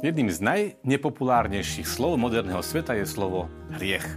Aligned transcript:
Jedným 0.00 0.32
z 0.32 0.40
najnepopulárnejších 0.40 1.84
slov 1.84 2.16
moderného 2.16 2.64
sveta 2.64 2.96
je 2.96 3.04
slovo 3.04 3.52
hriech. 3.76 4.08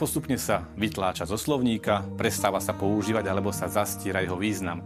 Postupne 0.00 0.40
sa 0.40 0.64
vytláča 0.72 1.28
zo 1.28 1.36
slovníka, 1.36 2.00
prestáva 2.16 2.64
sa 2.64 2.72
používať 2.72 3.28
alebo 3.28 3.52
sa 3.52 3.68
zastíra 3.68 4.24
jeho 4.24 4.40
význam. 4.40 4.80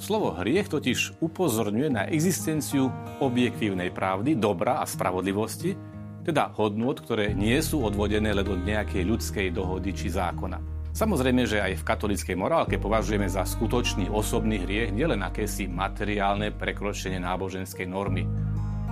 Slovo 0.00 0.32
hriech 0.32 0.72
totiž 0.72 1.20
upozorňuje 1.20 1.92
na 1.92 2.08
existenciu 2.08 2.88
objektívnej 3.20 3.92
pravdy, 3.92 4.40
dobra 4.40 4.80
a 4.80 4.88
spravodlivosti, 4.88 5.76
teda 6.24 6.56
hodnôt, 6.56 6.96
ktoré 6.96 7.36
nie 7.36 7.60
sú 7.60 7.84
odvodené 7.84 8.32
len 8.32 8.48
od 8.48 8.64
nejakej 8.64 9.04
ľudskej 9.04 9.52
dohody 9.52 9.92
či 9.92 10.08
zákona. 10.08 10.56
Samozrejme, 10.96 11.44
že 11.44 11.60
aj 11.60 11.84
v 11.84 11.86
katolíckej 11.86 12.32
morálke 12.32 12.80
považujeme 12.80 13.28
za 13.28 13.44
skutočný 13.44 14.08
osobný 14.08 14.56
hriech 14.64 14.96
nielen 14.96 15.20
akési 15.20 15.68
materiálne 15.68 16.48
prekročenie 16.56 17.20
náboženskej 17.20 17.84
normy, 17.84 18.24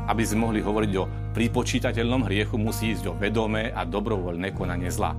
aby 0.05 0.23
sme 0.25 0.49
mohli 0.49 0.61
hovoriť 0.61 0.93
o 1.01 1.09
pripočítateľnom 1.33 2.29
hriechu, 2.29 2.61
musí 2.61 2.93
ísť 2.93 3.11
o 3.11 3.17
vedomé 3.17 3.73
a 3.73 3.89
dobrovoľné 3.89 4.53
konanie 4.53 4.93
zla. 4.93 5.17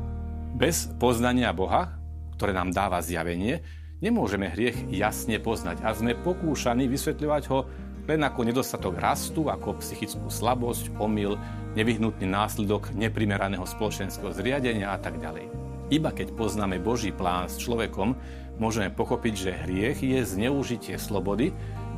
Bez 0.56 0.88
poznania 1.02 1.52
Boha, 1.52 1.98
ktoré 2.38 2.54
nám 2.54 2.72
dáva 2.72 3.02
zjavenie, 3.02 3.66
nemôžeme 4.00 4.52
hriech 4.52 4.88
jasne 4.94 5.42
poznať 5.42 5.82
a 5.82 5.92
sme 5.96 6.14
pokúšaní 6.16 6.86
vysvetľovať 6.88 7.44
ho 7.50 7.60
len 8.06 8.22
ako 8.22 8.46
nedostatok 8.46 9.02
rastu, 9.02 9.50
ako 9.50 9.82
psychickú 9.82 10.30
slabosť, 10.30 10.94
omyl, 11.02 11.42
nevyhnutný 11.74 12.30
následok 12.30 12.94
neprimeraného 12.94 13.66
spoločenského 13.66 14.30
zriadenia 14.30 14.94
a 14.94 15.02
tak 15.02 15.18
ďalej. 15.18 15.50
Iba 15.90 16.14
keď 16.14 16.34
poznáme 16.38 16.78
Boží 16.82 17.10
plán 17.10 17.50
s 17.50 17.58
človekom, 17.62 18.14
môžeme 18.62 18.94
pochopiť, 18.94 19.34
že 19.34 19.60
hriech 19.66 20.00
je 20.02 20.20
zneužitie 20.22 20.98
slobody, 21.02 21.54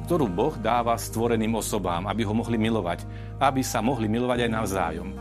ktorú 0.07 0.31
Boh 0.31 0.55
dáva 0.55 0.95
stvoreným 0.95 1.59
osobám, 1.59 2.07
aby 2.07 2.23
ho 2.23 2.31
mohli 2.31 2.55
milovať, 2.55 3.03
aby 3.43 3.59
sa 3.59 3.83
mohli 3.83 4.07
milovať 4.07 4.47
aj 4.47 4.55
navzájom. 4.55 5.11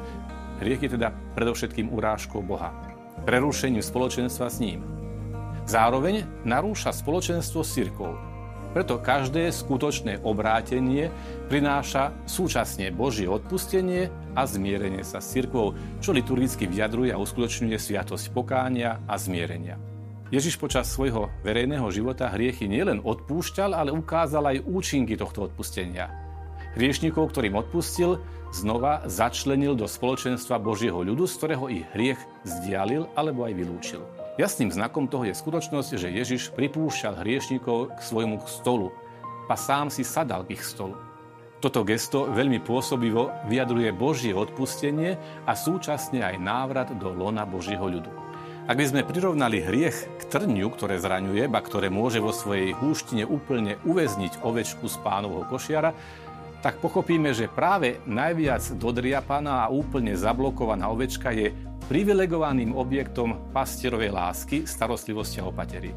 Hriech 0.62 0.86
je 0.86 0.94
teda 0.94 1.10
predovšetkým 1.34 1.90
urážkou 1.90 2.38
Boha, 2.38 2.70
prerušením 3.26 3.82
spoločenstva 3.82 4.46
s 4.46 4.62
ním. 4.62 4.86
Zároveň 5.66 6.22
narúša 6.46 6.94
spoločenstvo 6.94 7.66
s 7.66 7.74
cirkvou. 7.74 8.14
Preto 8.78 9.02
každé 9.02 9.50
skutočné 9.50 10.22
obrátenie 10.22 11.10
prináša 11.50 12.14
súčasne 12.22 12.94
Božie 12.94 13.26
odpustenie 13.26 14.06
a 14.38 14.46
zmierenie 14.46 15.02
sa 15.02 15.18
s 15.18 15.34
cirkvou, 15.34 15.74
čo 15.98 16.14
liturgicky 16.14 16.70
vyjadruje 16.70 17.10
a 17.10 17.18
uskutočňuje 17.18 17.74
sviatosť 17.74 18.30
pokánia 18.30 19.02
a 19.10 19.18
zmierenia. 19.18 19.95
Ježiš 20.26 20.58
počas 20.58 20.90
svojho 20.90 21.30
verejného 21.46 21.86
života 21.94 22.26
hriechy 22.34 22.66
nielen 22.66 22.98
odpúšťal, 22.98 23.70
ale 23.70 23.94
ukázal 23.94 24.50
aj 24.50 24.66
účinky 24.66 25.14
tohto 25.14 25.46
odpustenia. 25.46 26.10
Hriešnikov, 26.74 27.30
ktorým 27.30 27.54
odpustil, 27.54 28.18
znova 28.50 29.06
začlenil 29.06 29.78
do 29.78 29.86
spoločenstva 29.86 30.58
Božieho 30.58 30.98
ľudu, 30.98 31.30
z 31.30 31.34
ktorého 31.38 31.64
ich 31.70 31.86
hriech 31.94 32.20
zdialil 32.42 33.06
alebo 33.14 33.46
aj 33.46 33.54
vylúčil. 33.54 34.02
Jasným 34.34 34.74
znakom 34.74 35.06
toho 35.06 35.30
je 35.30 35.38
skutočnosť, 35.38 35.90
že 35.94 36.12
Ježiš 36.12 36.50
pripúšťal 36.58 37.22
hriešnikov 37.22 37.94
k 37.94 38.00
svojmu 38.02 38.42
stolu, 38.50 38.90
a 39.46 39.54
sám 39.54 39.94
si 39.94 40.02
sadal 40.02 40.42
k 40.42 40.58
ich 40.58 40.62
stolu. 40.66 40.98
Toto 41.62 41.86
gesto 41.86 42.28
veľmi 42.28 42.60
pôsobivo 42.60 43.32
vyjadruje 43.48 43.94
Božie 43.94 44.34
odpustenie 44.34 45.16
a 45.46 45.52
súčasne 45.56 46.20
aj 46.20 46.36
návrat 46.36 46.88
do 46.98 47.14
lona 47.14 47.48
Božieho 47.48 47.86
ľudu. 47.86 48.10
Ak 48.66 48.82
by 48.82 48.82
sme 48.82 49.06
prirovnali 49.06 49.62
hriech 49.62 49.94
k 50.18 50.22
trňu, 50.26 50.74
ktoré 50.74 50.98
zraňuje, 50.98 51.46
ba 51.46 51.62
ktoré 51.62 51.86
môže 51.86 52.18
vo 52.18 52.34
svojej 52.34 52.74
húštine 52.74 53.22
úplne 53.22 53.78
uväzniť 53.86 54.42
ovečku 54.42 54.90
z 54.90 54.96
pánovho 55.06 55.46
košiara, 55.46 55.94
tak 56.66 56.82
pochopíme, 56.82 57.30
že 57.30 57.46
práve 57.46 58.02
najviac 58.10 58.66
dodriapaná 58.74 59.62
a 59.62 59.70
úplne 59.70 60.18
zablokovaná 60.18 60.90
ovečka 60.90 61.30
je 61.30 61.54
privilegovaným 61.86 62.74
objektom 62.74 63.54
pastierovej 63.54 64.10
lásky, 64.10 64.66
starostlivosti 64.66 65.38
a 65.38 65.46
opatery. 65.46 65.94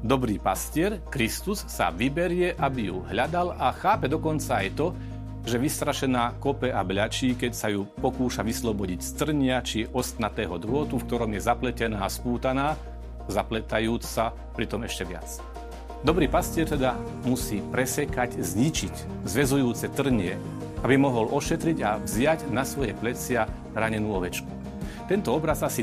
Dobrý 0.00 0.40
pastier, 0.40 1.04
Kristus, 1.12 1.68
sa 1.68 1.92
vyberie, 1.92 2.56
aby 2.56 2.88
ju 2.88 3.04
hľadal 3.12 3.52
a 3.60 3.76
chápe 3.76 4.08
dokonca 4.08 4.64
aj 4.64 4.68
to, 4.72 4.96
že 5.46 5.56
vystrašená 5.56 6.36
kope 6.42 6.68
a 6.68 6.82
bľačí, 6.84 7.38
keď 7.38 7.52
sa 7.54 7.68
ju 7.72 7.86
pokúša 7.98 8.44
vyslobodiť 8.44 9.00
z 9.00 9.10
trnia 9.16 9.58
či 9.64 9.88
ostnatého 9.88 10.58
drôtu, 10.60 11.00
v 11.00 11.06
ktorom 11.06 11.30
je 11.32 11.40
zapletená 11.40 12.04
a 12.04 12.12
spútaná, 12.12 12.76
zapletajúc 13.30 14.02
sa 14.02 14.34
pritom 14.58 14.82
ešte 14.84 15.06
viac. 15.06 15.26
Dobrý 16.02 16.26
pastier 16.26 16.66
teda 16.66 16.96
musí 17.28 17.60
presekať, 17.60 18.40
zničiť 18.40 19.24
zväzujúce 19.28 19.92
trnie, 19.92 20.34
aby 20.82 20.96
mohol 20.96 21.28
ošetriť 21.28 21.78
a 21.84 22.00
vziať 22.00 22.48
na 22.50 22.64
svoje 22.64 22.96
plecia 22.96 23.44
ranenú 23.76 24.16
ovečku. 24.16 24.48
Tento 25.06 25.30
obraz 25.30 25.62
asi 25.62 25.78